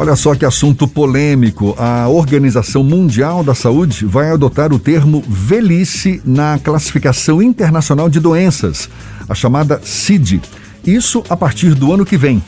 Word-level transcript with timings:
Olha 0.00 0.14
só 0.14 0.32
que 0.32 0.44
assunto 0.44 0.86
polêmico. 0.86 1.74
A 1.76 2.08
Organização 2.08 2.84
Mundial 2.84 3.42
da 3.42 3.52
Saúde 3.52 4.06
vai 4.06 4.30
adotar 4.30 4.72
o 4.72 4.78
termo 4.78 5.24
velhice 5.26 6.22
na 6.24 6.56
classificação 6.56 7.42
internacional 7.42 8.08
de 8.08 8.20
doenças, 8.20 8.88
a 9.28 9.34
chamada 9.34 9.80
CID. 9.82 10.40
Isso 10.86 11.24
a 11.28 11.36
partir 11.36 11.74
do 11.74 11.92
ano 11.92 12.06
que 12.06 12.16
vem. 12.16 12.40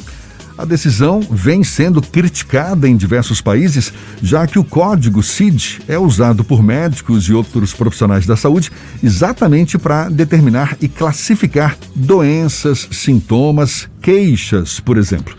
A 0.57 0.65
decisão 0.65 1.21
vem 1.29 1.65
sendo 1.65 2.01
criticada 2.01 2.89
em 2.89 2.97
diversos 2.97 3.41
países, 3.41 3.93
já 4.23 4.47
que 4.47 4.59
o 4.59 4.65
código 4.65 5.21
CID 5.21 5.81
é 5.89 5.99
usado 5.99 6.45
por 6.45 6.63
médicos 6.63 7.25
e 7.25 7.33
outros 7.33 7.73
profissionais 7.73 8.27
da 8.27 8.37
saúde 8.37 8.71
exatamente 9.03 9.77
para 9.77 10.09
determinar 10.09 10.77
e 10.81 10.87
classificar 10.87 11.77
doenças, 11.97 12.87
sintomas, 12.93 13.89
queixas, 14.01 14.79
por 14.79 14.97
exemplo. 14.97 15.35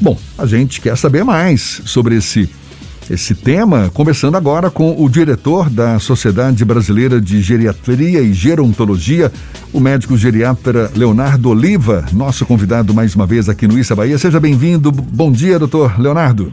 Bom, 0.00 0.18
a 0.36 0.46
gente 0.46 0.80
quer 0.80 0.96
saber 0.96 1.24
mais 1.24 1.82
sobre 1.84 2.16
esse 2.16 2.48
esse 3.08 3.36
tema, 3.36 3.88
conversando 3.94 4.36
agora 4.36 4.68
com 4.68 5.00
o 5.00 5.08
diretor 5.08 5.70
da 5.70 5.98
Sociedade 5.98 6.64
Brasileira 6.64 7.20
de 7.20 7.40
Geriatria 7.40 8.20
e 8.20 8.32
Gerontologia, 8.32 9.30
o 9.72 9.78
médico 9.78 10.16
geriatra 10.16 10.90
Leonardo 10.94 11.50
Oliva, 11.50 12.04
nosso 12.12 12.44
convidado 12.44 12.92
mais 12.92 13.14
uma 13.14 13.24
vez 13.24 13.48
aqui 13.48 13.68
no 13.68 13.78
Issa 13.78 13.94
Bahia. 13.94 14.18
Seja 14.18 14.40
bem-vindo. 14.40 14.90
Bom 14.90 15.30
dia, 15.30 15.56
doutor 15.56 16.00
Leonardo. 16.00 16.52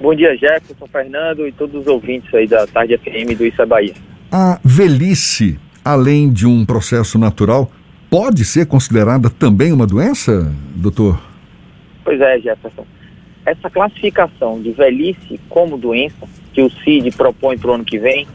Bom 0.00 0.14
dia, 0.14 0.34
Jefferson, 0.34 0.86
Fernando 0.90 1.46
e 1.46 1.52
todos 1.52 1.82
os 1.82 1.86
ouvintes 1.86 2.32
aí 2.34 2.46
da 2.46 2.66
Tarde 2.66 2.96
FM 2.96 3.36
do 3.36 3.44
Issa 3.44 3.66
Bahia. 3.66 3.92
A 4.32 4.58
velhice, 4.64 5.58
além 5.84 6.32
de 6.32 6.46
um 6.46 6.64
processo 6.64 7.18
natural, 7.18 7.70
pode 8.08 8.46
ser 8.46 8.64
considerada 8.64 9.28
também 9.28 9.72
uma 9.72 9.86
doença, 9.86 10.50
doutor? 10.74 11.29
Pois 12.04 12.20
é, 12.20 12.38
Jefferson. 12.38 12.86
Essa 13.44 13.70
classificação 13.70 14.60
de 14.60 14.70
velhice 14.72 15.40
como 15.48 15.78
doença 15.78 16.28
que 16.52 16.62
o 16.62 16.70
CID 16.70 17.10
propõe 17.12 17.58
para 17.58 17.70
o 17.70 17.74
ano 17.74 17.84
que 17.84 17.98
vem, 17.98 18.26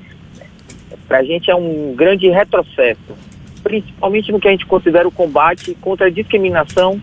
para 1.08 1.20
a 1.20 1.24
gente 1.24 1.52
é 1.52 1.56
um 1.56 1.94
grande 1.96 2.30
retrocesso, 2.30 3.16
principalmente 3.64 4.32
no 4.32 4.40
que 4.40 4.48
a 4.48 4.52
gente 4.52 4.66
considera 4.66 5.08
o 5.08 5.12
combate 5.12 5.76
contra 5.82 6.08
a 6.08 6.10
discriminação 6.10 7.00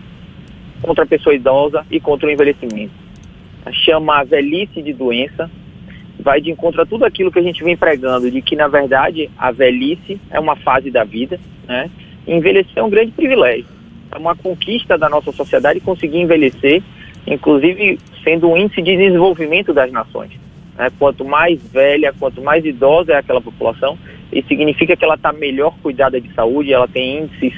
contra 0.81 1.05
a 1.05 1.07
pessoa 1.07 1.33
idosa 1.33 1.85
e 1.89 1.99
contra 1.99 2.27
o 2.27 2.31
envelhecimento. 2.31 2.93
Chama 3.85 4.19
a 4.19 4.23
velhice 4.25 4.81
de 4.81 4.91
doença, 4.91 5.49
vai 6.19 6.41
de 6.41 6.51
encontro 6.51 6.81
a 6.81 6.85
tudo 6.85 7.05
aquilo 7.05 7.31
que 7.31 7.39
a 7.39 7.43
gente 7.43 7.63
vem 7.63 7.77
pregando, 7.77 8.29
de 8.29 8.41
que, 8.41 8.55
na 8.55 8.67
verdade, 8.67 9.29
a 9.37 9.49
velhice 9.51 10.19
é 10.29 10.39
uma 10.39 10.57
fase 10.57 10.91
da 10.91 11.05
vida, 11.05 11.39
né? 11.65 11.89
Envelhecer 12.27 12.73
é 12.75 12.83
um 12.83 12.89
grande 12.89 13.13
privilégio 13.13 13.72
é 14.13 14.17
uma 14.17 14.35
conquista 14.35 14.97
da 14.97 15.09
nossa 15.09 15.31
sociedade 15.31 15.79
conseguir 15.79 16.19
envelhecer, 16.19 16.81
inclusive 17.25 17.99
sendo 18.23 18.49
um 18.49 18.57
índice 18.57 18.81
de 18.81 18.95
desenvolvimento 18.95 19.73
das 19.73 19.91
nações. 19.91 20.31
Né? 20.77 20.91
Quanto 20.99 21.25
mais 21.25 21.61
velha, 21.71 22.13
quanto 22.17 22.41
mais 22.41 22.63
idosa 22.63 23.13
é 23.13 23.17
aquela 23.17 23.41
população, 23.41 23.97
isso 24.31 24.47
significa 24.47 24.95
que 24.95 25.03
ela 25.03 25.15
está 25.15 25.33
melhor 25.33 25.75
cuidada 25.81 26.19
de 26.19 26.31
saúde, 26.33 26.73
ela 26.73 26.87
tem 26.87 27.23
índices 27.23 27.53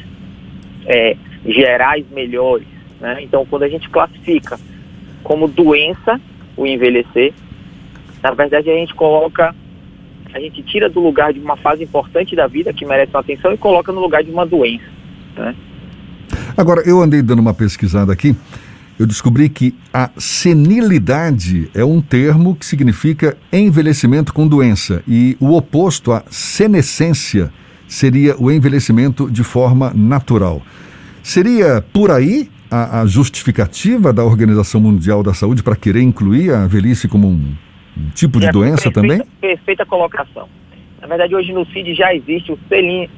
é, 0.86 1.16
gerais 1.46 2.06
melhores. 2.12 2.68
Né? 3.00 3.20
Então, 3.22 3.46
quando 3.46 3.64
a 3.64 3.70
gente 3.70 3.90
classifica 3.90 4.58
como 5.24 5.48
doença 5.48 6.20
o 6.56 6.66
envelhecer, 6.66 7.34
na 8.24 8.32
verdade 8.32 8.70
a 8.70 8.74
gente 8.74 8.94
coloca, 8.94 9.54
a 10.34 10.40
gente 10.40 10.64
tira 10.64 10.90
do 10.90 11.00
lugar 11.00 11.34
de 11.34 11.40
uma 11.40 11.58
fase 11.58 11.84
importante 11.84 12.36
da 12.36 12.48
vida 12.48 12.74
que 12.74 12.86
merece 12.86 13.12
uma 13.12 13.20
atenção 13.20 13.54
e 13.54 13.58
coloca 13.58 13.92
no 13.92 14.00
lugar 14.00 14.24
de 14.24 14.32
uma 14.32 14.46
doença. 14.46 14.86
Né? 15.36 15.56
Agora, 16.58 16.82
eu 16.86 17.02
andei 17.02 17.22
dando 17.22 17.40
uma 17.40 17.54
pesquisada 17.54 18.14
aqui, 18.14 18.36
eu 18.98 19.06
descobri 19.06 19.50
que 19.50 19.76
a 19.94 20.10
senilidade 20.18 21.70
é 21.76 21.84
um 21.84 22.02
termo 22.02 22.56
que 22.56 22.66
significa 22.66 23.38
envelhecimento 23.52 24.34
com 24.34 24.48
doença 24.48 25.04
e 25.06 25.36
o 25.40 25.54
oposto 25.54 26.14
à 26.14 26.24
senescência 26.30 27.52
seria 27.88 28.38
o 28.38 28.50
envelhecimento 28.50 29.30
de 29.30 29.44
forma 29.44 29.92
natural. 29.94 30.62
Seria 31.22 31.84
por 31.92 32.10
aí 32.10 32.50
a, 32.72 33.02
a 33.02 33.06
justificativa 33.06 34.14
da 34.14 34.24
Organização 34.24 34.80
Mundial 34.80 35.22
da 35.22 35.34
Saúde 35.34 35.62
para 35.62 35.76
querer 35.76 36.02
incluir 36.02 36.52
a 36.52 36.66
velhice 36.66 37.10
como 37.10 37.28
um, 37.28 37.54
um 37.98 38.10
tipo 38.14 38.40
de 38.40 38.46
é, 38.46 38.52
doença 38.52 38.90
perfeita, 38.90 39.02
também? 39.02 39.22
Perfeita 39.42 39.86
colocação. 39.86 40.48
Na 41.02 41.08
verdade, 41.08 41.36
hoje 41.36 41.52
no 41.52 41.66
CID 41.68 41.94
já 41.94 42.16
existe 42.16 42.52
o 42.52 42.60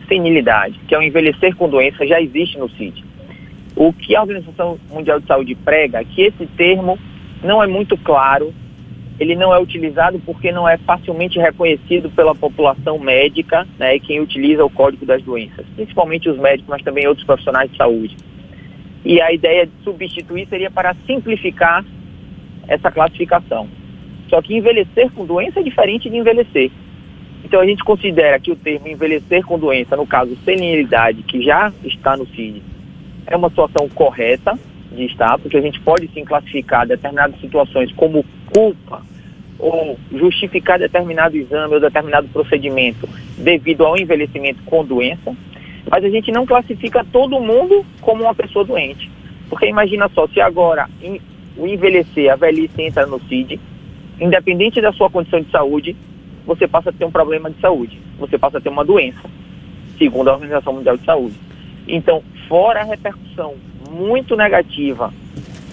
senilidade, 0.07 0.79
que 0.87 0.95
é 0.95 0.97
o 0.97 1.01
envelhecer 1.03 1.55
com 1.55 1.69
doença, 1.69 2.05
já 2.05 2.19
existe 2.19 2.57
no 2.57 2.69
CID. 2.71 3.06
O 3.79 3.93
que 3.93 4.15
a 4.15 4.21
Organização 4.21 4.79
Mundial 4.89 5.19
de 5.19 5.27
Saúde 5.27 5.53
prega 5.53 5.99
é 5.99 6.03
que 6.03 6.23
esse 6.23 6.47
termo 6.57 6.97
não 7.43 7.61
é 7.61 7.67
muito 7.67 7.95
claro, 7.95 8.51
ele 9.19 9.35
não 9.35 9.53
é 9.53 9.61
utilizado 9.61 10.19
porque 10.25 10.51
não 10.51 10.67
é 10.67 10.77
facilmente 10.79 11.37
reconhecido 11.37 12.09
pela 12.09 12.33
população 12.33 12.97
médica, 12.97 13.67
né, 13.77 13.99
quem 13.99 14.19
utiliza 14.19 14.65
o 14.65 14.69
Código 14.69 15.05
das 15.05 15.21
Doenças, 15.21 15.63
principalmente 15.75 16.27
os 16.27 16.39
médicos, 16.39 16.67
mas 16.67 16.81
também 16.81 17.05
outros 17.05 17.23
profissionais 17.23 17.69
de 17.69 17.77
saúde. 17.77 18.17
E 19.05 19.21
a 19.21 19.31
ideia 19.31 19.67
de 19.67 19.71
substituir 19.83 20.47
seria 20.47 20.71
para 20.71 20.95
simplificar 21.05 21.85
essa 22.67 22.91
classificação. 22.91 23.69
Só 24.27 24.41
que 24.41 24.57
envelhecer 24.57 25.11
com 25.11 25.23
doença 25.23 25.59
é 25.59 25.63
diferente 25.63 26.09
de 26.09 26.17
envelhecer. 26.17 26.71
Então 27.45 27.61
a 27.61 27.65
gente 27.65 27.83
considera 27.83 28.39
que 28.39 28.51
o 28.51 28.55
termo 28.55 28.87
envelhecer 28.87 29.45
com 29.45 29.59
doença, 29.59 29.95
no 29.95 30.07
caso 30.07 30.35
senilidade, 30.43 31.21
que 31.21 31.43
já 31.43 31.71
está 31.85 32.17
no 32.17 32.25
CID, 32.29 32.63
é 33.27 33.35
uma 33.35 33.49
situação 33.49 33.87
correta 33.89 34.57
de 34.91 35.05
estar, 35.05 35.37
porque 35.37 35.57
a 35.57 35.61
gente 35.61 35.79
pode 35.81 36.07
sim 36.13 36.23
classificar 36.23 36.87
determinadas 36.87 37.39
situações 37.39 37.91
como 37.91 38.25
culpa 38.53 39.01
ou 39.59 39.99
justificar 40.11 40.79
determinado 40.79 41.35
exame 41.35 41.73
ou 41.73 41.79
determinado 41.79 42.27
procedimento 42.29 43.07
devido 43.37 43.85
ao 43.85 43.97
envelhecimento 43.97 44.63
com 44.63 44.85
doença, 44.85 45.35
mas 45.89 46.03
a 46.03 46.09
gente 46.09 46.31
não 46.31 46.45
classifica 46.45 47.05
todo 47.11 47.39
mundo 47.39 47.85
como 48.01 48.23
uma 48.23 48.35
pessoa 48.35 48.63
doente. 48.63 49.09
Porque 49.49 49.67
imagina 49.67 50.09
só, 50.09 50.27
se 50.27 50.39
agora 50.39 50.89
o 51.57 51.67
envelhecer, 51.67 52.31
a 52.31 52.35
velhice 52.35 52.81
entra 52.81 53.05
no 53.05 53.19
CID, 53.27 53.59
independente 54.19 54.81
da 54.81 54.91
sua 54.93 55.09
condição 55.09 55.41
de 55.41 55.49
saúde, 55.49 55.95
você 56.45 56.67
passa 56.67 56.89
a 56.89 56.93
ter 56.93 57.05
um 57.05 57.11
problema 57.11 57.49
de 57.49 57.59
saúde, 57.59 57.99
você 58.19 58.37
passa 58.37 58.57
a 58.57 58.61
ter 58.61 58.69
uma 58.69 58.85
doença, 58.85 59.29
segundo 59.97 60.29
a 60.29 60.33
Organização 60.33 60.73
Mundial 60.73 60.97
de 60.97 61.05
Saúde. 61.05 61.35
Então, 61.87 62.21
fora 62.47 62.81
a 62.81 62.83
repercussão 62.83 63.55
muito 63.89 64.35
negativa 64.35 65.13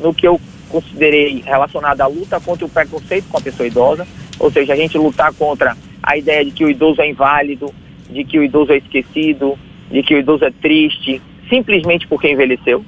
no 0.00 0.12
que 0.14 0.26
eu 0.26 0.40
considerei 0.68 1.42
relacionada 1.44 2.04
à 2.04 2.06
luta 2.06 2.40
contra 2.40 2.66
o 2.66 2.68
preconceito 2.68 3.28
com 3.28 3.38
a 3.38 3.40
pessoa 3.40 3.66
idosa, 3.66 4.06
ou 4.38 4.50
seja, 4.50 4.72
a 4.72 4.76
gente 4.76 4.98
lutar 4.98 5.32
contra 5.34 5.76
a 6.02 6.16
ideia 6.16 6.44
de 6.44 6.50
que 6.50 6.64
o 6.64 6.70
idoso 6.70 7.00
é 7.00 7.08
inválido, 7.08 7.72
de 8.10 8.24
que 8.24 8.38
o 8.38 8.42
idoso 8.42 8.72
é 8.72 8.78
esquecido, 8.78 9.58
de 9.90 10.02
que 10.02 10.14
o 10.14 10.18
idoso 10.18 10.44
é 10.44 10.50
triste, 10.50 11.22
simplesmente 11.48 12.06
porque 12.08 12.30
envelheceu. 12.30 12.84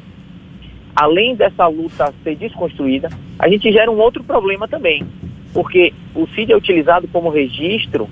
Além 0.94 1.34
dessa 1.36 1.66
luta 1.66 2.12
ser 2.24 2.36
desconstruída, 2.36 3.10
a 3.38 3.48
gente 3.48 3.70
gera 3.70 3.90
um 3.90 3.98
outro 3.98 4.24
problema 4.24 4.66
também, 4.66 5.04
porque 5.52 5.92
o 6.14 6.26
CID 6.28 6.52
é 6.52 6.56
utilizado 6.56 7.06
como 7.08 7.28
registro 7.28 8.08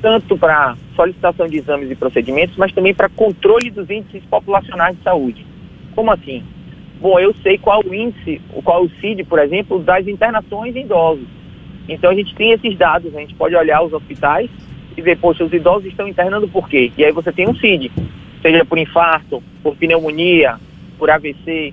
tanto 0.00 0.36
para 0.36 0.76
solicitação 0.96 1.48
de 1.48 1.58
exames 1.58 1.90
e 1.90 1.94
procedimentos, 1.94 2.56
mas 2.56 2.72
também 2.72 2.94
para 2.94 3.08
controle 3.08 3.70
dos 3.70 3.88
índices 3.90 4.22
populacionais 4.24 4.96
de 4.96 5.02
saúde. 5.02 5.46
Como 5.94 6.10
assim? 6.10 6.42
Bom, 7.00 7.18
eu 7.18 7.34
sei 7.42 7.56
qual 7.56 7.82
o 7.84 7.94
índice, 7.94 8.40
qual 8.62 8.84
o 8.84 8.90
CID, 9.00 9.24
por 9.24 9.38
exemplo, 9.38 9.78
das 9.78 10.06
internações 10.06 10.76
em 10.76 10.80
idosos. 10.80 11.26
Então 11.88 12.10
a 12.10 12.14
gente 12.14 12.34
tem 12.34 12.52
esses 12.52 12.76
dados, 12.76 13.14
a 13.14 13.20
gente 13.20 13.34
pode 13.34 13.56
olhar 13.56 13.82
os 13.82 13.92
hospitais 13.92 14.50
e 14.96 15.00
ver, 15.00 15.16
poxa, 15.18 15.44
os 15.44 15.52
idosos 15.52 15.86
estão 15.86 16.06
internando 16.06 16.46
por 16.48 16.68
quê? 16.68 16.92
E 16.96 17.04
aí 17.04 17.12
você 17.12 17.32
tem 17.32 17.48
um 17.48 17.54
CID, 17.54 17.90
seja 18.42 18.64
por 18.64 18.78
infarto, 18.78 19.42
por 19.62 19.76
pneumonia, 19.76 20.56
por 20.98 21.10
AVC. 21.10 21.72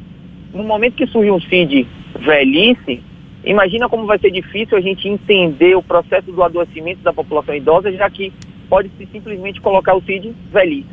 No 0.53 0.63
momento 0.63 0.95
que 0.95 1.07
surge 1.07 1.29
um 1.29 1.41
CID 1.41 1.85
velhice, 2.19 3.03
Imagina 3.47 3.87
como 3.87 4.05
vai 4.05 4.19
ser 4.19 4.29
difícil 4.29 4.77
a 4.77 4.81
gente 4.81 5.07
entender 5.07 5.73
o 5.75 5.81
processo 5.81 6.29
do 6.31 6.43
adoecimento 6.43 7.01
da 7.01 7.13
população 7.13 7.55
idosa, 7.55 7.91
já 7.93 8.09
que 8.09 8.33
pode-se 8.69 9.05
simplesmente 9.05 9.61
colocar 9.61 9.95
o 9.95 10.01
CID 10.01 10.35
velhice. 10.51 10.89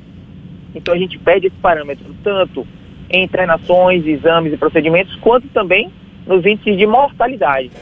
Então 0.72 0.94
a 0.94 0.96
gente 0.96 1.18
perde 1.18 1.48
esse 1.48 1.56
parâmetro 1.56 2.14
tanto 2.22 2.64
em 3.10 3.24
internações, 3.24 4.06
exames 4.06 4.52
e 4.52 4.56
procedimentos, 4.56 5.16
quanto 5.16 5.48
também 5.48 5.90
nos 6.26 6.46
índices 6.46 6.78
de 6.78 6.86
mortalidade. 6.86 7.72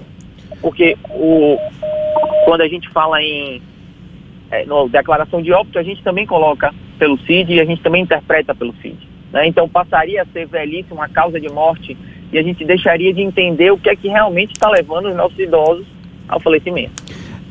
Porque 0.63 0.97
o, 1.11 1.59
quando 2.47 2.63
a 2.63 2.69
gente 2.69 2.89
fala 2.89 3.23
em 3.23 3.61
é, 4.51 4.65
no 4.65 4.89
declaração 4.89 5.43
de 5.43 5.53
óbito, 5.53 5.79
a 5.79 5.83
gente 5.83 6.03
também 6.03 6.27
coloca 6.27 6.75
pelo 6.99 7.19
CID 7.19 7.55
e 7.55 7.61
a 7.61 7.65
gente 7.65 7.83
também 7.83 8.03
interpreta 8.03 8.55
pelo 8.55 8.75
CID. 8.81 9.07
Né? 9.33 9.49
Então 9.49 9.69
passaria 9.69 10.23
a 10.23 10.27
ser 10.27 10.47
velhice 10.47 10.93
uma 10.93 11.09
causa 11.09 11.39
de 11.39 11.49
morte 11.51 11.97
e 12.33 12.39
a 12.39 12.43
gente 12.43 12.65
deixaria 12.65 13.13
de 13.13 13.21
entender 13.21 13.71
o 13.71 13.79
que 13.79 13.89
é 13.89 13.97
que 13.97 14.09
realmente 14.09 14.53
está 14.53 14.69
levando 14.71 15.09
os 15.09 15.15
nossos 15.15 15.39
idosos 15.39 15.87
ao 16.29 16.41
falecimento. 16.41 17.03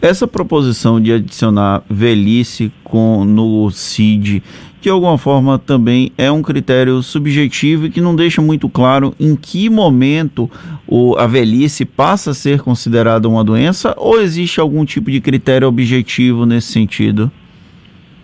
Essa 0.01 0.27
proposição 0.27 0.99
de 0.99 1.13
adicionar 1.13 1.83
velhice 1.87 2.71
com, 2.83 3.23
no 3.23 3.69
CID, 3.69 4.41
de 4.81 4.89
alguma 4.89 5.15
forma 5.15 5.59
também 5.59 6.11
é 6.17 6.31
um 6.31 6.41
critério 6.41 7.03
subjetivo 7.03 7.85
e 7.85 7.91
que 7.91 8.01
não 8.01 8.15
deixa 8.15 8.41
muito 8.41 8.67
claro 8.67 9.13
em 9.19 9.35
que 9.35 9.69
momento 9.69 10.49
o, 10.87 11.15
a 11.17 11.27
velhice 11.27 11.85
passa 11.85 12.31
a 12.31 12.33
ser 12.33 12.61
considerada 12.61 13.29
uma 13.29 13.43
doença 13.43 13.93
ou 13.95 14.19
existe 14.19 14.59
algum 14.59 14.83
tipo 14.83 15.11
de 15.11 15.21
critério 15.21 15.67
objetivo 15.67 16.47
nesse 16.47 16.71
sentido? 16.71 17.31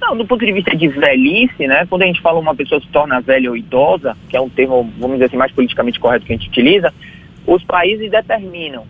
Não, 0.07 0.15
do 0.15 0.25
ponto 0.25 0.45
de 0.45 0.53
vista 0.53 0.73
de 0.73 0.87
velhice, 0.87 1.67
né, 1.67 1.85
quando 1.89 2.03
a 2.03 2.05
gente 2.05 2.21
fala 2.21 2.39
uma 2.39 2.55
pessoa 2.55 2.79
se 2.79 2.87
torna 2.87 3.19
velha 3.19 3.49
ou 3.49 3.57
idosa, 3.57 4.15
que 4.29 4.37
é 4.37 4.39
um 4.39 4.47
termo, 4.47 4.89
vamos 4.97 5.17
dizer 5.17 5.25
assim, 5.25 5.35
mais 5.35 5.51
politicamente 5.51 5.99
correto 5.99 6.25
que 6.25 6.31
a 6.31 6.37
gente 6.37 6.47
utiliza, 6.47 6.93
os 7.45 7.61
países 7.65 8.09
determinam. 8.09 8.85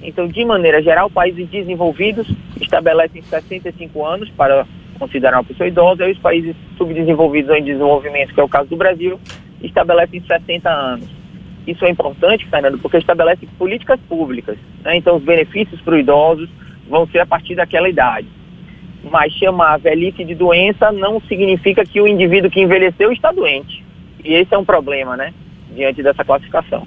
Então, 0.00 0.28
de 0.28 0.44
maneira 0.44 0.80
geral, 0.80 1.10
países 1.10 1.48
desenvolvidos 1.48 2.30
estabelecem 2.60 3.20
65 3.20 4.06
anos 4.06 4.30
para 4.30 4.64
considerar 4.96 5.38
uma 5.38 5.44
pessoa 5.44 5.66
idosa, 5.66 6.06
e 6.06 6.12
os 6.12 6.18
países 6.18 6.54
subdesenvolvidos 6.78 7.50
ou 7.50 7.56
em 7.56 7.64
desenvolvimento, 7.64 8.32
que 8.32 8.38
é 8.38 8.44
o 8.44 8.48
caso 8.48 8.70
do 8.70 8.76
Brasil, 8.76 9.18
estabelecem 9.60 10.20
60 10.20 10.70
anos. 10.70 11.08
Isso 11.66 11.84
é 11.84 11.90
importante, 11.90 12.46
Fernando, 12.46 12.78
porque 12.78 12.98
estabelece 12.98 13.44
políticas 13.58 13.98
públicas. 14.08 14.56
Né? 14.84 14.98
Então, 14.98 15.16
os 15.16 15.24
benefícios 15.24 15.80
para 15.80 15.94
os 15.94 16.00
idosos 16.00 16.48
vão 16.88 17.08
ser 17.08 17.18
a 17.18 17.26
partir 17.26 17.56
daquela 17.56 17.88
idade. 17.88 18.28
Mas 19.02 19.32
chamar 19.32 19.74
a 19.74 19.78
velhice 19.78 20.24
de 20.24 20.34
doença 20.34 20.92
não 20.92 21.20
significa 21.22 21.84
que 21.84 22.00
o 22.00 22.06
indivíduo 22.06 22.50
que 22.50 22.60
envelheceu 22.60 23.12
está 23.12 23.32
doente. 23.32 23.84
E 24.24 24.34
esse 24.34 24.54
é 24.54 24.58
um 24.58 24.64
problema, 24.64 25.16
né? 25.16 25.32
Diante 25.74 26.02
dessa 26.02 26.24
classificação. 26.24 26.86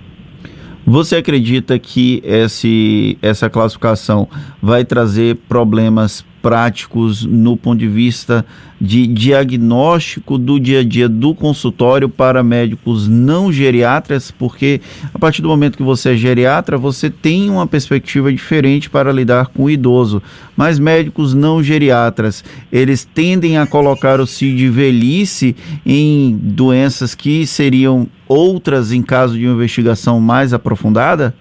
Você 0.85 1.15
acredita 1.15 1.79
que 1.79 2.21
esse, 2.25 3.17
essa 3.21 3.49
classificação 3.49 4.27
vai 4.61 4.83
trazer 4.83 5.37
problemas 5.47 6.25
práticos 6.43 7.25
no 7.25 7.55
ponto 7.55 7.79
de 7.79 7.87
vista 7.87 8.45
de 8.79 9.07
diagnóstico 9.07 10.37
do 10.37 10.59
dia 10.59 10.81
a 10.81 10.83
dia 10.83 11.07
do 11.07 11.33
consultório 11.33 12.09
para 12.09 12.43
médicos 12.43 13.07
não 13.07 13.49
geriatras, 13.49 14.29
porque 14.29 14.81
a 15.13 15.17
partir 15.17 15.41
do 15.41 15.47
momento 15.47 15.77
que 15.77 15.83
você 15.83 16.11
é 16.11 16.15
geriatra, 16.17 16.77
você 16.77 17.09
tem 17.09 17.49
uma 17.49 17.65
perspectiva 17.65 18.29
diferente 18.29 18.89
para 18.89 19.09
lidar 19.13 19.47
com 19.47 19.63
o 19.63 19.69
idoso. 19.69 20.21
Mas 20.57 20.77
médicos 20.77 21.33
não 21.33 21.63
geriatras, 21.63 22.43
eles 22.69 23.05
tendem 23.05 23.57
a 23.57 23.65
colocar 23.65 24.19
o 24.19 24.27
CID 24.27 24.67
velhice 24.67 25.55
em 25.85 26.37
doenças 26.37 27.15
que 27.15 27.47
seriam 27.47 28.05
outras 28.27 28.91
em 28.91 29.01
caso 29.01 29.37
de 29.37 29.45
investigação 29.45 30.19
mais 30.19 30.53
aprofundada? 30.53 31.33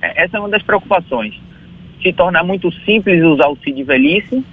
É, 0.00 0.24
essa 0.24 0.38
é 0.38 0.40
uma 0.40 0.48
das 0.48 0.62
preocupações 0.62 1.34
se 2.02 2.12
tornar 2.12 2.44
muito 2.44 2.70
simples 2.84 3.22
usar 3.24 3.48
o 3.48 3.56
CID 3.56 3.82
velhice 3.84 4.44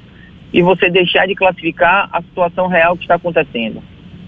e 0.53 0.61
você 0.61 0.89
deixar 0.89 1.27
de 1.27 1.35
classificar 1.35 2.09
a 2.11 2.21
situação 2.21 2.67
real 2.67 2.95
que 2.95 3.03
está 3.03 3.15
acontecendo. 3.15 3.81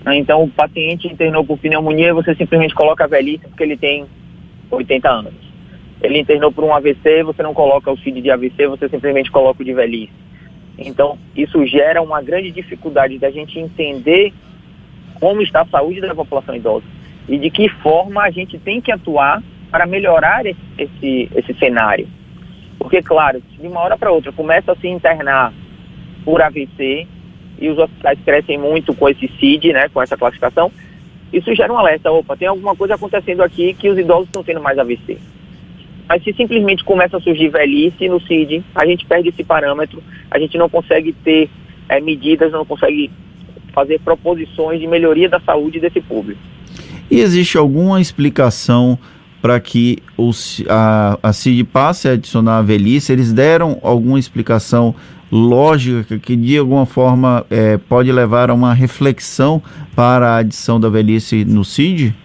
Né? 0.04 0.18
Então, 0.18 0.44
o 0.44 0.50
paciente 0.50 1.08
internou 1.08 1.44
por 1.46 1.58
pneumonia 1.58 2.10
e 2.10 2.14
você 2.14 2.36
simplesmente 2.36 2.76
coloca 2.76 3.04
a 3.04 3.08
velhice 3.08 3.48
porque 3.48 3.64
ele 3.64 3.78
tem 3.78 4.06
80 4.70 5.10
anos. 5.10 5.34
Ele 6.02 6.20
internou 6.20 6.52
por 6.52 6.64
um 6.64 6.74
AVC, 6.74 7.24
você 7.24 7.42
não 7.42 7.54
coloca 7.54 7.92
o 7.92 7.98
CID 7.98 8.22
de 8.22 8.32
AVC, 8.32 8.68
você 8.68 8.88
simplesmente 8.90 9.32
coloca 9.32 9.62
o 9.62 9.66
de 9.66 9.74
velhice. 9.74 10.14
Então, 10.78 11.18
isso 11.36 11.66
gera 11.66 12.02
uma 12.02 12.22
grande 12.22 12.52
dificuldade 12.52 13.18
da 13.18 13.32
gente 13.32 13.58
entender 13.58 14.32
como 15.20 15.42
está 15.42 15.62
a 15.62 15.68
saúde 15.68 16.02
da 16.02 16.14
população 16.14 16.56
idosa 16.56 16.86
e 17.28 17.38
de 17.38 17.50
que 17.50 17.68
forma 17.68 18.22
a 18.22 18.30
gente 18.30 18.58
tem 18.60 18.80
que 18.80 18.92
atuar 18.92 19.42
para 19.72 19.86
melhorar 19.86 20.46
esse, 20.46 20.60
esse, 20.78 21.30
esse 21.36 21.54
cenário. 21.56 22.08
Porque, 22.78 23.02
claro, 23.02 23.42
de 23.60 23.68
uma 23.68 23.80
hora 23.80 23.98
para 23.98 24.12
outra 24.12 24.32
começa 24.32 24.72
a 24.72 24.76
se 24.76 24.88
internar 24.88 25.54
por 26.24 26.42
AVC 26.42 27.08
e 27.60 27.70
os 27.70 27.78
hospitais 27.78 28.20
crescem 28.24 28.58
muito 28.58 28.94
com 28.94 29.10
esse 29.10 29.28
CID, 29.40 29.74
né, 29.74 29.90
com 29.90 30.02
essa 30.02 30.16
classificação, 30.16 30.72
isso 31.32 31.54
gera 31.56 31.74
um 31.74 31.78
alerta, 31.78 32.12
opa, 32.12 32.38
tem 32.38 32.48
alguma 32.48 32.76
coisa 32.76 32.96
acontecendo 32.96 33.42
aqui 33.42 33.74
que 33.74 33.90
os 33.90 33.98
idosos 33.98 34.28
estão 34.28 34.44
tendo 34.44 34.62
mais 34.62 34.78
AVC. 34.78 35.18
Mas 36.08 36.24
se 36.24 36.32
simplesmente 36.34 36.86
começa 36.86 37.18
a 37.18 37.20
surgir 37.20 37.50
velhice 37.50 38.08
no 38.08 38.22
CID, 38.22 38.64
a 38.74 38.86
gente 38.86 39.06
perde 39.06 39.30
esse 39.30 39.44
parâmetro, 39.44 40.02
a 40.32 40.40
gente 40.40 40.58
não 40.58 40.70
consegue 40.70 41.12
ter 41.12 41.50
é, 41.90 42.00
medidas, 42.00 42.52
não 42.52 42.66
consegue 42.66 43.12
fazer 43.74 44.00
proposições 44.00 44.80
de 44.80 44.88
melhoria 44.88 45.28
da 45.28 45.40
saúde 45.42 45.80
desse 45.80 46.00
público. 46.00 46.40
E 47.12 47.20
existe 47.20 47.58
alguma 47.58 48.00
explicação 48.00 48.98
para 49.42 49.60
que 49.60 50.00
os, 50.18 50.64
a, 50.68 51.18
a 51.22 51.34
CID 51.34 51.64
passe 51.66 52.08
a 52.08 52.14
adicionar 52.14 52.58
a 52.58 52.62
velhice? 52.62 53.12
Eles 53.12 53.32
deram 53.32 53.80
alguma 53.82 54.20
explicação 54.20 54.96
lógica 55.32 56.18
que 56.18 56.36
de 56.36 56.58
alguma 56.58 56.86
forma 56.86 57.46
é, 57.50 57.78
pode 57.78 58.12
levar 58.12 58.50
a 58.50 58.54
uma 58.54 58.74
reflexão 58.74 59.62
para 59.96 60.30
a 60.30 60.38
adição 60.38 60.80
da 60.80 60.90
velhice 60.90 61.44
no 61.44 61.64
CID? 61.66 62.16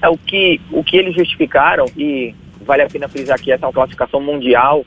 É 0.00 0.08
o 0.08 0.16
que, 0.16 0.60
o 0.70 0.84
que 0.84 0.96
eles 0.96 1.14
justificaram, 1.14 1.86
e 1.96 2.34
vale 2.64 2.82
a 2.82 2.88
pena 2.88 3.08
frisar 3.08 3.40
que 3.40 3.50
essa 3.50 3.64
é 3.64 3.68
uma 3.68 3.72
classificação 3.72 4.20
mundial 4.20 4.84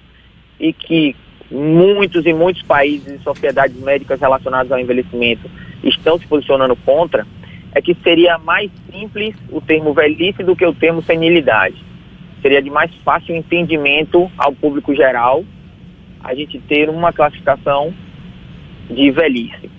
e 0.60 0.72
que 0.72 1.16
muitos 1.52 2.26
e 2.26 2.34
muitos 2.34 2.62
países 2.64 3.20
e 3.20 3.24
sociedades 3.24 3.78
médicas 3.82 4.20
relacionadas 4.20 4.72
ao 4.72 4.80
envelhecimento 4.80 5.50
estão 5.84 6.20
se 6.20 6.28
posicionando 6.28 6.76
contra, 6.76 7.26
é 7.74 7.82
que 7.82 7.96
seria 8.04 8.38
mais 8.38 8.72
simples 8.92 9.36
o 9.52 9.62
termo 9.62 9.94
velhice 9.94 10.44
do 10.44 10.56
que 10.56 10.66
o 10.66 10.74
termo 10.74 11.02
senilidade. 11.02 11.76
Seria 12.42 12.62
de 12.62 12.70
mais 12.70 12.94
fácil 13.04 13.36
entendimento 13.36 14.32
ao 14.38 14.54
público 14.54 14.96
geral 14.96 15.44
a 16.24 16.34
gente 16.34 16.60
ter 16.60 16.90
uma 16.90 17.14
classificação 17.14 17.94
de 18.90 19.12
velhice. 19.12 19.70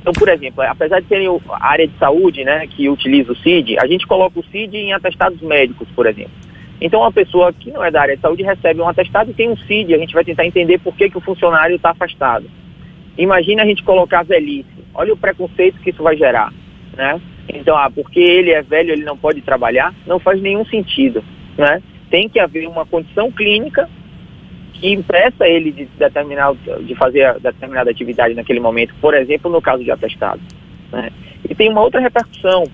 Então, 0.00 0.12
por 0.12 0.28
exemplo, 0.28 0.62
apesar 0.62 1.00
de 1.00 1.06
ter 1.06 1.26
a 1.50 1.66
área 1.66 1.86
de 1.86 1.96
saúde, 1.98 2.42
né, 2.42 2.66
que 2.66 2.88
utiliza 2.88 3.32
o 3.32 3.36
CID, 3.36 3.78
a 3.78 3.86
gente 3.86 4.06
coloca 4.06 4.40
o 4.40 4.44
CID 4.44 4.76
em 4.76 4.92
atestados 4.92 5.40
médicos, 5.42 5.88
por 5.94 6.06
exemplo. 6.06 6.32
Então, 6.80 7.00
uma 7.00 7.12
pessoa 7.12 7.52
que 7.52 7.70
não 7.70 7.84
é 7.84 7.90
da 7.90 8.00
área 8.00 8.16
de 8.16 8.22
saúde 8.22 8.42
recebe 8.42 8.80
um 8.80 8.88
atestado 8.88 9.30
e 9.30 9.34
tem 9.34 9.50
um 9.50 9.56
CID, 9.56 9.94
a 9.94 9.98
gente 9.98 10.14
vai 10.14 10.24
tentar 10.24 10.46
entender 10.46 10.78
por 10.78 10.94
que, 10.96 11.10
que 11.10 11.18
o 11.18 11.20
funcionário 11.20 11.76
está 11.76 11.90
afastado. 11.90 12.50
Imagina 13.18 13.62
a 13.62 13.66
gente 13.66 13.82
colocar 13.82 14.22
velhice. 14.22 14.68
Olha 14.94 15.12
o 15.12 15.16
preconceito 15.16 15.78
que 15.80 15.90
isso 15.90 16.02
vai 16.02 16.16
gerar 16.16 16.50
né? 16.96 17.20
Então, 17.48 17.76
ah, 17.76 17.90
porque 17.90 18.20
ele 18.20 18.50
é 18.50 18.62
velho, 18.62 18.92
ele 18.92 19.04
não 19.04 19.16
pode 19.16 19.40
trabalhar, 19.40 19.94
não 20.06 20.18
faz 20.18 20.40
nenhum 20.40 20.64
sentido, 20.66 21.22
né? 21.56 21.82
Tem 22.10 22.28
que 22.28 22.40
haver 22.40 22.66
uma 22.66 22.86
condição 22.86 23.30
clínica 23.30 23.88
que 24.72 24.92
impeça 24.92 25.46
ele 25.46 25.70
de 25.70 25.84
determinar, 25.98 26.54
de 26.54 26.94
fazer 26.94 27.38
determinada 27.40 27.90
atividade 27.90 28.34
naquele 28.34 28.60
momento, 28.60 28.94
por 29.00 29.14
exemplo, 29.14 29.50
no 29.50 29.60
caso 29.60 29.84
de 29.84 29.90
atestado. 29.90 30.40
Né? 30.90 31.10
E 31.48 31.54
tem 31.54 31.68
uma 31.68 31.82
outra 31.82 32.00
repercussão 32.00 32.64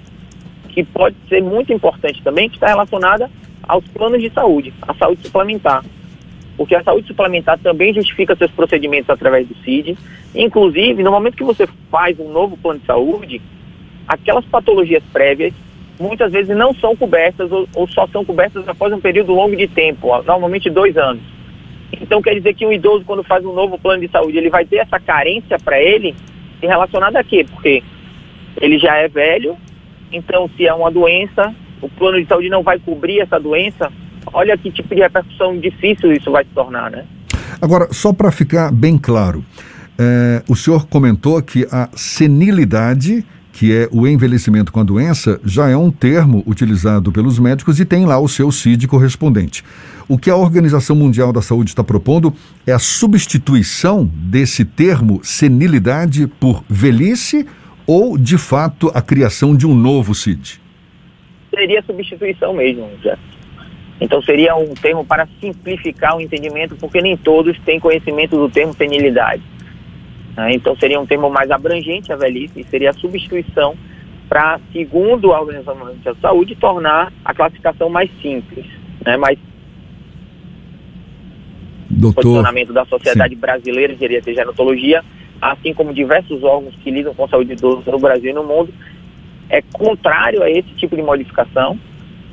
que 0.68 0.84
pode 0.84 1.16
ser 1.28 1.42
muito 1.42 1.72
importante 1.72 2.22
também, 2.22 2.48
que 2.48 2.56
está 2.56 2.68
relacionada 2.68 3.28
aos 3.66 3.84
planos 3.88 4.22
de 4.22 4.30
saúde, 4.30 4.72
a 4.82 4.94
saúde 4.94 5.22
suplementar. 5.22 5.84
Porque 6.56 6.74
a 6.74 6.82
saúde 6.82 7.08
suplementar 7.08 7.58
também 7.58 7.92
justifica 7.92 8.36
seus 8.36 8.50
procedimentos 8.52 9.10
através 9.10 9.46
do 9.46 9.56
CID. 9.56 9.98
Inclusive, 10.34 11.02
no 11.02 11.10
momento 11.10 11.36
que 11.36 11.44
você 11.44 11.66
faz 11.90 12.18
um 12.18 12.30
novo 12.30 12.56
plano 12.56 12.78
de 12.78 12.86
saúde, 12.86 13.42
aquelas 14.06 14.44
patologias 14.44 15.02
prévias 15.12 15.52
muitas 15.98 16.32
vezes 16.32 16.54
não 16.54 16.74
são 16.74 16.94
cobertas 16.94 17.50
ou, 17.50 17.68
ou, 17.74 17.88
só 17.88 18.06
são 18.08 18.24
cobertas 18.24 18.68
após 18.68 18.92
um 18.92 19.00
período 19.00 19.32
longo 19.32 19.56
de 19.56 19.66
tempo, 19.66 20.08
normalmente 20.22 20.68
dois 20.70 20.96
anos. 20.96 21.22
Então 22.00 22.20
quer 22.20 22.34
dizer 22.34 22.54
que 22.54 22.66
o 22.66 22.72
idoso, 22.72 23.04
quando 23.04 23.22
faz 23.22 23.44
um 23.44 23.52
novo 23.52 23.78
plano 23.78 24.00
de 24.00 24.08
saúde, 24.10 24.36
ele 24.36 24.50
vai 24.50 24.64
ter 24.64 24.76
essa 24.76 25.00
carência 25.00 25.58
para 25.58 25.80
ele 25.80 26.14
relacionada 26.60 27.20
a 27.20 27.24
quê? 27.24 27.46
Porque 27.48 27.82
ele 28.60 28.78
já 28.78 28.96
é 28.96 29.08
velho, 29.08 29.56
então 30.12 30.50
se 30.56 30.66
é 30.66 30.74
uma 30.74 30.90
doença, 30.90 31.54
o 31.80 31.88
plano 31.88 32.20
de 32.20 32.26
saúde 32.26 32.48
não 32.48 32.62
vai 32.62 32.78
cobrir 32.78 33.20
essa 33.20 33.38
doença, 33.38 33.90
olha 34.32 34.56
que 34.56 34.70
tipo 34.70 34.94
de 34.94 35.00
repercussão 35.00 35.58
difícil 35.58 36.12
isso 36.12 36.30
vai 36.30 36.44
se 36.44 36.50
tornar, 36.50 36.90
né? 36.90 37.04
Agora, 37.60 37.88
só 37.92 38.12
para 38.12 38.30
ficar 38.30 38.72
bem 38.72 38.98
claro, 38.98 39.44
é, 39.98 40.42
o 40.48 40.54
senhor 40.54 40.86
comentou 40.86 41.40
que 41.42 41.66
a 41.70 41.88
senilidade 41.94 43.24
que 43.56 43.74
é 43.74 43.88
o 43.90 44.06
envelhecimento 44.06 44.70
com 44.70 44.80
a 44.80 44.84
doença, 44.84 45.40
já 45.42 45.66
é 45.66 45.74
um 45.74 45.90
termo 45.90 46.44
utilizado 46.46 47.10
pelos 47.10 47.38
médicos 47.38 47.80
e 47.80 47.86
tem 47.86 48.04
lá 48.04 48.18
o 48.18 48.28
seu 48.28 48.52
CID 48.52 48.86
correspondente. 48.86 49.64
O 50.06 50.18
que 50.18 50.28
a 50.28 50.36
Organização 50.36 50.94
Mundial 50.94 51.32
da 51.32 51.40
Saúde 51.40 51.70
está 51.70 51.82
propondo 51.82 52.34
é 52.66 52.72
a 52.72 52.78
substituição 52.78 54.04
desse 54.12 54.62
termo 54.62 55.20
senilidade 55.22 56.26
por 56.26 56.62
velhice 56.68 57.46
ou, 57.86 58.18
de 58.18 58.36
fato, 58.36 58.92
a 58.92 59.00
criação 59.00 59.56
de 59.56 59.66
um 59.66 59.74
novo 59.74 60.14
CID? 60.14 60.60
Seria 61.48 61.82
substituição 61.82 62.52
mesmo, 62.52 62.90
Zé. 63.02 63.16
Então 63.98 64.20
seria 64.20 64.54
um 64.54 64.74
termo 64.74 65.02
para 65.02 65.26
simplificar 65.40 66.14
o 66.14 66.20
entendimento, 66.20 66.76
porque 66.76 67.00
nem 67.00 67.16
todos 67.16 67.58
têm 67.60 67.80
conhecimento 67.80 68.36
do 68.36 68.50
termo 68.50 68.74
senilidade. 68.74 69.42
Né? 70.36 70.54
Então 70.54 70.76
seria 70.76 71.00
um 71.00 71.06
termo 71.06 71.30
mais 71.30 71.50
abrangente 71.50 72.12
a 72.12 72.16
velhice 72.16 72.60
e 72.60 72.64
seria 72.64 72.90
a 72.90 72.94
substituição 72.94 73.74
para, 74.28 74.60
segundo 74.72 75.32
a 75.32 75.40
Organização 75.40 75.76
Mundial 75.76 76.14
de 76.14 76.20
Saúde, 76.20 76.56
tornar 76.56 77.12
a 77.24 77.32
classificação 77.32 77.88
mais 77.88 78.10
simples, 78.20 78.66
né? 79.04 79.16
mais 79.16 79.38
Doutor, 81.88 82.22
posicionamento 82.22 82.72
da 82.72 82.84
Sociedade 82.84 83.34
sim. 83.34 83.40
Brasileira 83.40 83.94
de 83.94 84.00
Geriatria 84.00 84.32
e 84.32 84.36
Gerontologia, 84.36 85.04
assim 85.40 85.72
como 85.72 85.94
diversos 85.94 86.42
órgãos 86.42 86.74
que 86.82 86.90
lidam 86.90 87.14
com 87.14 87.28
saúde 87.28 87.52
idosa 87.52 87.90
no 87.90 87.98
Brasil 87.98 88.30
e 88.30 88.34
no 88.34 88.42
mundo, 88.42 88.74
é 89.48 89.62
contrário 89.62 90.42
a 90.42 90.50
esse 90.50 90.68
tipo 90.70 90.96
de 90.96 91.02
modificação, 91.02 91.78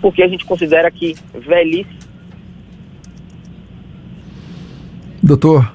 porque 0.02 0.24
a 0.24 0.28
gente 0.28 0.46
considera 0.46 0.90
que 0.90 1.16
velhice. 1.34 2.04
Doutor 5.22 5.72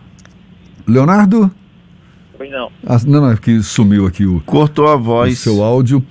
Leonardo? 0.87 1.51
Pois 2.39 2.51
não. 2.53 2.71
Ah, 2.87 2.97
não, 3.05 3.21
não, 3.21 3.33
é 3.33 3.37
que 3.37 3.61
sumiu 3.63 4.07
aqui 4.07 4.25
o. 4.25 4.41
Cortou 4.47 4.87
a 4.87 4.95
voz. 4.97 5.35
O 5.35 5.37
seu 5.37 5.63
áudio. 5.63 6.03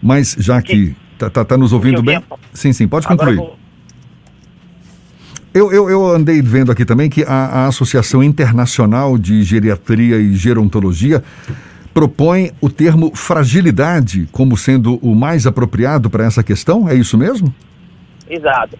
Mas 0.00 0.36
já 0.38 0.62
que. 0.62 0.94
Tá, 1.18 1.28
tá, 1.28 1.44
tá 1.44 1.58
nos 1.58 1.72
ouvindo 1.72 2.02
bem? 2.02 2.22
Sim, 2.52 2.72
sim, 2.72 2.88
pode 2.88 3.06
concluir. 3.06 3.36
Vou... 3.36 3.58
Eu, 5.52 5.70
eu, 5.70 5.90
eu, 5.90 6.06
andei 6.06 6.40
vendo 6.40 6.72
aqui 6.72 6.84
também 6.84 7.10
que 7.10 7.24
a, 7.24 7.64
a, 7.64 7.66
Associação 7.66 8.22
Internacional 8.22 9.18
de 9.18 9.42
Geriatria 9.42 10.16
e 10.16 10.34
Gerontologia 10.34 11.22
propõe 11.92 12.52
o 12.60 12.70
termo 12.70 13.14
fragilidade 13.14 14.26
como 14.32 14.56
sendo 14.56 14.96
o 15.02 15.14
mais 15.14 15.46
apropriado 15.46 16.08
para 16.08 16.24
essa 16.24 16.42
questão. 16.42 16.88
É 16.88 16.94
isso 16.94 17.18
mesmo? 17.18 17.54
Exato. 18.30 18.78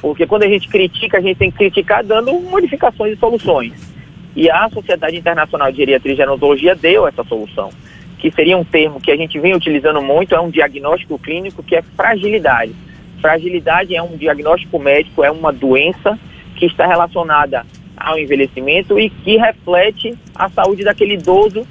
Porque 0.00 0.26
quando 0.26 0.44
a 0.44 0.48
gente 0.48 0.66
critica, 0.68 1.18
a 1.18 1.20
gente 1.20 1.36
tem 1.36 1.50
que 1.50 1.58
criticar 1.58 2.02
dando 2.02 2.32
modificações 2.40 3.14
e 3.14 3.20
soluções. 3.20 3.97
E 4.38 4.48
a 4.48 4.70
Sociedade 4.70 5.16
Internacional 5.16 5.68
de 5.72 5.78
Geriatria 5.78 6.12
e 6.12 6.16
Gerontologia 6.16 6.72
deu 6.72 7.08
essa 7.08 7.24
solução 7.24 7.70
que 8.18 8.30
seria 8.30 8.56
um 8.56 8.62
termo 8.62 9.00
que 9.00 9.10
a 9.10 9.16
gente 9.16 9.36
vem 9.40 9.52
utilizando 9.52 10.00
muito, 10.00 10.32
é 10.32 10.40
um 10.40 10.48
diagnóstico 10.48 11.18
clínico 11.18 11.60
que 11.60 11.74
é 11.74 11.82
fragilidade. 11.82 12.72
Fragilidade 13.20 13.96
é 13.96 14.02
um 14.02 14.16
diagnóstico 14.16 14.78
médico, 14.78 15.24
é 15.24 15.30
uma 15.30 15.52
doença 15.52 16.16
que 16.54 16.66
está 16.66 16.86
relacionada 16.86 17.66
ao 17.96 18.16
envelhecimento 18.16 18.96
e 18.96 19.10
que 19.10 19.36
reflete 19.36 20.16
a 20.36 20.48
saúde 20.48 20.84
daquele 20.84 21.14
idoso 21.14 21.66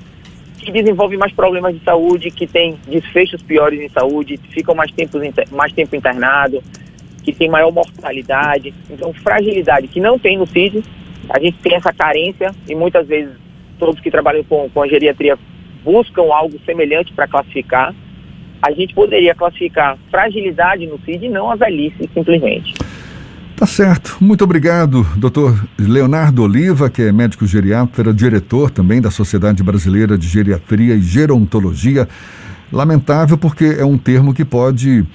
que 0.58 0.70
desenvolve 0.70 1.16
mais 1.16 1.32
problemas 1.32 1.74
de 1.74 1.82
saúde, 1.86 2.32
que 2.32 2.46
tem 2.46 2.78
desfechos 2.86 3.42
piores 3.42 3.80
em 3.80 3.88
saúde, 3.88 4.38
ficam 4.52 4.76
mais, 4.76 4.92
tempo 4.92 5.18
mais 5.52 5.72
tempo 5.72 5.96
internado, 5.96 6.62
que 7.24 7.32
tem 7.32 7.48
maior 7.48 7.72
mortalidade. 7.72 8.74
Então, 8.90 9.14
fragilidade 9.14 9.88
que 9.88 10.02
não 10.02 10.20
tem 10.20 10.38
no 10.38 10.46
CID, 10.46 10.84
a 11.30 11.40
gente 11.40 11.58
tem 11.60 11.76
essa 11.76 11.94
carência 11.94 12.52
e 12.68 12.76
muitas 12.76 13.08
vezes 13.08 13.36
todos 13.80 14.00
que 14.00 14.12
trabalham 14.12 14.44
com, 14.44 14.70
com 14.70 14.82
a 14.82 14.88
geriatria 14.88 15.38
buscam 15.84 16.24
algo 16.34 16.60
semelhante 16.66 17.14
para 17.14 17.28
classificar, 17.28 17.94
a 18.62 18.72
gente 18.72 18.94
poderia 18.94 19.36
classificar 19.36 19.98
fragilidade 20.10 20.86
no 20.88 21.00
CID 21.06 21.28
e 21.28 21.30
não 21.30 21.50
a 21.50 21.56
velhice, 21.56 22.10
simplesmente. 22.14 22.74
Tá 23.56 23.66
certo. 23.66 24.18
Muito 24.22 24.44
obrigado, 24.44 25.04
doutor 25.16 25.68
Leonardo 25.80 26.44
Oliva, 26.44 26.90
que 26.90 27.02
é 27.02 27.12
médico 27.12 27.48
geriatra, 27.48 28.14
diretor 28.14 28.70
também 28.70 29.02
da 29.02 29.10
Sociedade 29.10 29.64
Brasileira 29.64 30.18
de 30.18 30.28
Geriatria 30.28 30.94
e 30.94 31.02
Gerontologia. 31.02 32.08
Lamentável 32.72 33.38
porque 33.38 33.66
é 33.80 33.86
um 33.86 33.98
termo 33.98 34.34
que 34.34 34.46
pode 34.46 35.06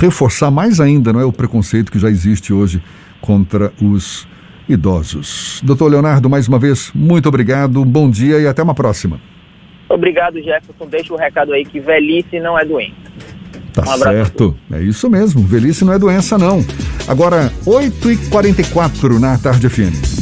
reforçar 0.00 0.50
mais 0.50 0.80
ainda 0.80 1.12
não 1.12 1.20
é, 1.20 1.24
o 1.24 1.32
preconceito 1.32 1.92
que 1.92 1.98
já 1.98 2.08
existe 2.08 2.52
hoje 2.52 2.82
contra 3.20 3.72
os 3.80 4.26
idosos. 4.68 5.60
Doutor 5.64 5.90
Leonardo, 5.90 6.28
mais 6.28 6.48
uma 6.48 6.58
vez, 6.58 6.90
muito 6.94 7.28
obrigado, 7.28 7.84
bom 7.84 8.08
dia 8.10 8.38
e 8.38 8.46
até 8.46 8.62
uma 8.62 8.74
próxima. 8.74 9.20
Obrigado, 9.88 10.42
Jefferson. 10.42 10.86
Deixa 10.88 11.12
o 11.12 11.16
recado 11.16 11.52
aí 11.52 11.64
que 11.64 11.80
velhice 11.80 12.40
não 12.40 12.58
é 12.58 12.64
doença. 12.64 12.94
Tá 13.72 13.82
um 13.82 13.98
certo. 13.98 14.56
É 14.72 14.80
isso 14.80 15.10
mesmo. 15.10 15.42
Velhice 15.42 15.84
não 15.84 15.92
é 15.92 15.98
doença, 15.98 16.38
não. 16.38 16.64
Agora, 17.08 17.52
8h44 17.66 19.18
na 19.18 19.36
tarde 19.36 19.68
FM. 19.68 20.13